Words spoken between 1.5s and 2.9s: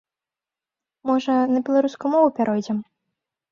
на беларускую мову пяройдзем?